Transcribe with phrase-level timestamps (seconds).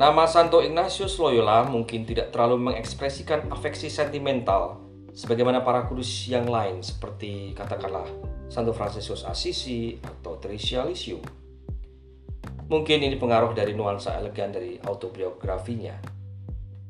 [0.00, 4.80] Nama Santo Ignatius Loyola mungkin tidak terlalu mengekspresikan afeksi sentimental
[5.12, 8.08] sebagaimana para kudus yang lain seperti katakanlah
[8.48, 11.20] Santo Fransiskus Assisi atau Teresa Lisieux.
[12.72, 16.00] Mungkin ini pengaruh dari nuansa elegan dari autobiografinya.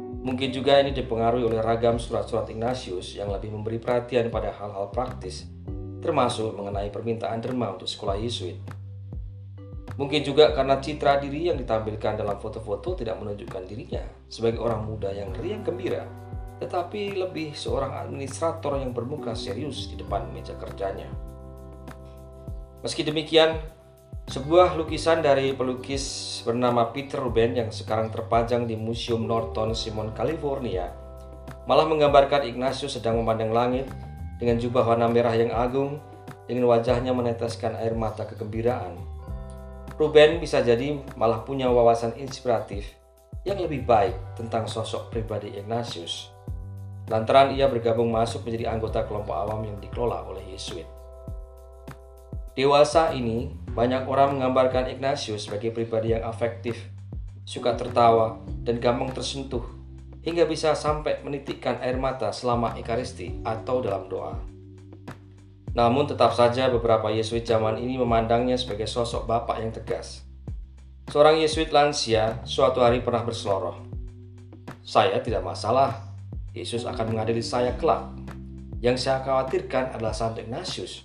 [0.00, 5.44] Mungkin juga ini dipengaruhi oleh ragam surat-surat Ignatius yang lebih memberi perhatian pada hal-hal praktis,
[6.00, 8.83] termasuk mengenai permintaan derma untuk sekolah Yesuit.
[9.94, 15.14] Mungkin juga karena citra diri yang ditampilkan dalam foto-foto tidak menunjukkan dirinya sebagai orang muda
[15.14, 16.02] yang riang gembira,
[16.58, 21.06] tetapi lebih seorang administrator yang bermuka serius di depan meja kerjanya.
[22.82, 23.54] Meski demikian,
[24.26, 30.90] sebuah lukisan dari pelukis bernama Peter Ruben yang sekarang terpajang di Museum Norton Simon, California,
[31.70, 33.86] malah menggambarkan Ignatius sedang memandang langit
[34.42, 36.02] dengan jubah warna merah yang agung
[36.50, 39.13] dengan wajahnya meneteskan air mata kegembiraan
[39.94, 42.98] Ruben bisa jadi malah punya wawasan inspiratif
[43.46, 46.34] yang lebih baik tentang sosok pribadi Ignatius.
[47.06, 50.88] Lantaran ia bergabung masuk menjadi anggota kelompok awam yang dikelola oleh Yesuit.
[52.58, 56.78] Dewasa ini, banyak orang menggambarkan Ignatius sebagai pribadi yang afektif,
[57.44, 59.62] suka tertawa, dan gampang tersentuh,
[60.24, 64.53] hingga bisa sampai menitikkan air mata selama ekaristi atau dalam doa.
[65.74, 70.22] Namun tetap saja beberapa Yesuit zaman ini memandangnya sebagai sosok bapak yang tegas.
[71.10, 73.82] Seorang Yesuit lansia suatu hari pernah berseloroh.
[74.86, 76.14] Saya tidak masalah,
[76.54, 78.06] Yesus akan mengadili saya kelak.
[78.78, 81.02] Yang saya khawatirkan adalah Santo Ignatius.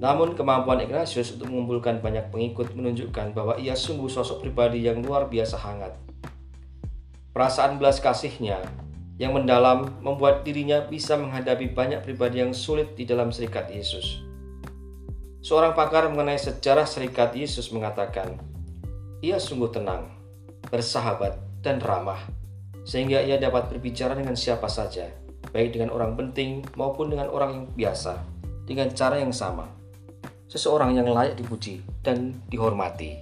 [0.00, 5.30] Namun kemampuan Ignatius untuk mengumpulkan banyak pengikut menunjukkan bahwa ia sungguh sosok pribadi yang luar
[5.30, 5.94] biasa hangat.
[7.30, 8.58] Perasaan belas kasihnya
[9.20, 14.24] yang mendalam membuat dirinya bisa menghadapi banyak pribadi yang sulit di dalam serikat Yesus.
[15.44, 18.40] Seorang pakar mengenai sejarah serikat Yesus mengatakan,
[19.20, 20.08] ia sungguh tenang,
[20.72, 22.20] bersahabat, dan ramah,
[22.88, 25.12] sehingga ia dapat berbicara dengan siapa saja,
[25.52, 28.24] baik dengan orang penting maupun dengan orang yang biasa,
[28.64, 29.68] dengan cara yang sama.
[30.48, 33.20] Seseorang yang layak dipuji dan dihormati.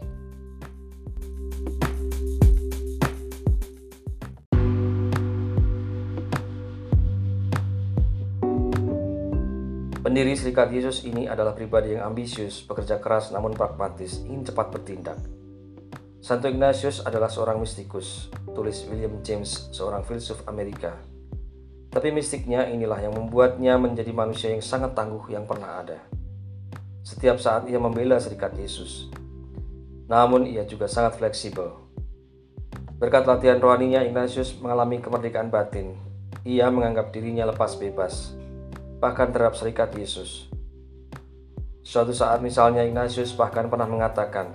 [10.08, 15.20] Pendiri Serikat Yesus ini adalah pribadi yang ambisius, bekerja keras namun pragmatis, ingin cepat bertindak.
[16.24, 20.96] Santo Ignatius adalah seorang mistikus, tulis William James, seorang filsuf Amerika.
[21.92, 26.00] Tapi mistiknya inilah yang membuatnya menjadi manusia yang sangat tangguh yang pernah ada.
[27.04, 29.12] Setiap saat ia membela Serikat Yesus.
[30.08, 31.68] Namun ia juga sangat fleksibel.
[32.96, 36.00] Berkat latihan rohaninya, Ignatius mengalami kemerdekaan batin.
[36.48, 38.37] Ia menganggap dirinya lepas bebas
[38.98, 40.50] bahkan terhadap serikat Yesus.
[41.86, 44.52] Suatu saat misalnya Ignatius bahkan pernah mengatakan,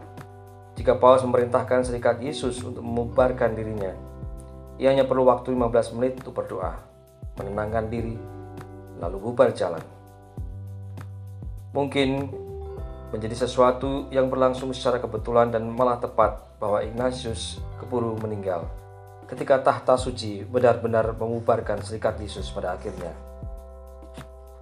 [0.78, 3.96] jika Paulus memerintahkan serikat Yesus untuk membubarkan dirinya,
[4.78, 6.78] ia hanya perlu waktu 15 menit untuk berdoa,
[7.40, 8.20] menenangkan diri,
[9.02, 9.82] lalu bubar jalan.
[11.74, 12.30] Mungkin
[13.10, 18.66] menjadi sesuatu yang berlangsung secara kebetulan dan malah tepat bahwa Ignatius keburu meninggal
[19.34, 23.33] ketika tahta suci benar-benar membubarkan serikat Yesus pada akhirnya.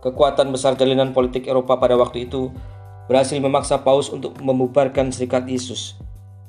[0.02, 2.50] Kekuatan besar jalinan politik Eropa pada waktu itu
[3.06, 5.94] berhasil memaksa Paus untuk membubarkan Serikat Yesus.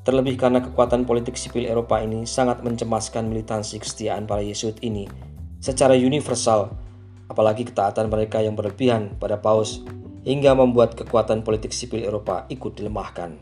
[0.09, 5.05] Terlebih karena kekuatan politik sipil Eropa ini sangat mencemaskan militansi kesetiaan para Yesuit ini
[5.61, 6.73] secara universal,
[7.29, 9.85] apalagi ketaatan mereka yang berlebihan pada Paus
[10.25, 13.37] hingga membuat kekuatan politik sipil Eropa ikut dilemahkan.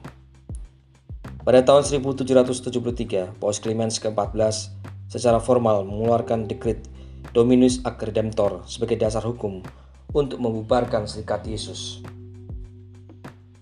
[1.46, 4.74] Pada tahun 1773, Paus Clemens ke-14
[5.06, 6.82] secara formal mengeluarkan dekret
[7.30, 9.62] Dominus Ac Redemptor sebagai dasar hukum
[10.10, 12.02] untuk membubarkan Serikat Yesus.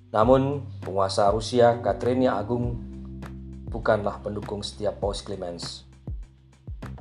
[0.08, 2.80] Namun, penguasa Rusia Katrina Agung
[3.68, 5.84] bukanlah pendukung setiap Paus Clemens.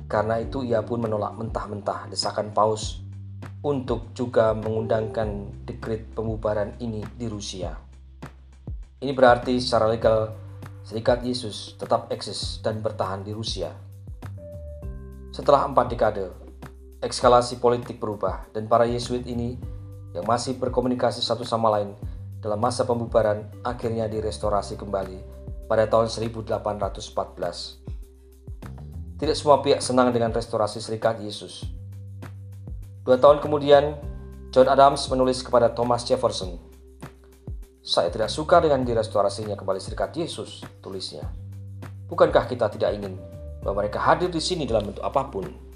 [0.08, 3.00] Karena itu ia pun menolak mentah-mentah desakan Paus
[3.64, 7.76] untuk juga mengundangkan dekret pembubaran ini di Rusia.
[9.00, 10.32] Ini berarti secara legal
[10.84, 13.68] Serikat Yesus tetap eksis dan bertahan di Rusia.
[15.28, 16.32] Setelah empat dekade,
[16.98, 19.54] Ekskalasi politik berubah dan para Yesuit ini
[20.18, 21.94] yang masih berkomunikasi satu sama lain
[22.42, 25.22] dalam masa pembubaran akhirnya direstorasi kembali
[25.70, 26.58] pada tahun 1814.
[29.14, 31.70] Tidak semua pihak senang dengan restorasi Serikat Yesus.
[33.06, 33.94] Dua tahun kemudian,
[34.50, 36.58] John Adams menulis kepada Thomas Jefferson,
[37.78, 41.22] saya tidak suka dengan direstorasinya kembali Serikat Yesus, tulisnya.
[42.10, 43.14] Bukankah kita tidak ingin
[43.62, 45.67] bahwa mereka hadir di sini dalam bentuk apa pun